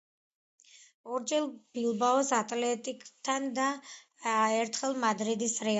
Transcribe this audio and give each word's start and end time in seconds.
ორჯერ 1.17 1.45
ბილბაოს 1.77 2.33
„ატლეტიკთან“ 2.39 3.47
და 3.61 3.71
ერთხელ 4.65 5.01
მადრიდის 5.07 5.53
„რეალთან“. 5.59 5.69